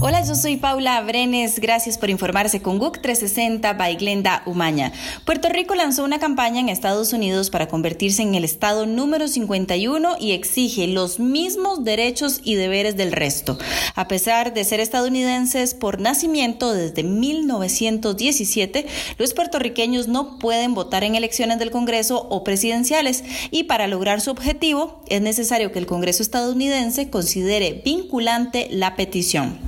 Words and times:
Hola, 0.00 0.24
yo 0.24 0.36
soy 0.36 0.56
Paula 0.56 1.00
Brenes. 1.00 1.58
Gracias 1.58 1.98
por 1.98 2.08
informarse 2.08 2.62
con 2.62 2.78
GUC 2.78 3.00
360 3.00 3.72
by 3.72 3.96
Glenda 3.96 4.44
Umaña. 4.46 4.92
Puerto 5.24 5.48
Rico 5.48 5.74
lanzó 5.74 6.04
una 6.04 6.20
campaña 6.20 6.60
en 6.60 6.68
Estados 6.68 7.12
Unidos 7.12 7.50
para 7.50 7.66
convertirse 7.66 8.22
en 8.22 8.36
el 8.36 8.44
estado 8.44 8.86
número 8.86 9.26
51 9.26 10.18
y 10.20 10.30
exige 10.32 10.86
los 10.86 11.18
mismos 11.18 11.82
derechos 11.82 12.40
y 12.44 12.54
deberes 12.54 12.96
del 12.96 13.10
resto. 13.10 13.58
A 13.96 14.06
pesar 14.06 14.54
de 14.54 14.62
ser 14.62 14.78
estadounidenses 14.78 15.74
por 15.74 16.00
nacimiento 16.00 16.72
desde 16.72 17.02
1917, 17.02 18.86
los 19.18 19.34
puertorriqueños 19.34 20.06
no 20.06 20.38
pueden 20.38 20.74
votar 20.74 21.02
en 21.02 21.16
elecciones 21.16 21.58
del 21.58 21.72
Congreso 21.72 22.24
o 22.30 22.44
presidenciales 22.44 23.24
y 23.50 23.64
para 23.64 23.88
lograr 23.88 24.20
su 24.20 24.30
objetivo 24.30 25.02
es 25.08 25.22
necesario 25.22 25.72
que 25.72 25.80
el 25.80 25.86
Congreso 25.86 26.22
estadounidense 26.22 27.10
considere 27.10 27.82
vinculante 27.84 28.68
la 28.70 28.94
petición. 28.94 29.67